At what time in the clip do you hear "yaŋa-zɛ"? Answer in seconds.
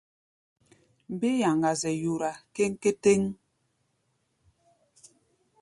1.41-1.91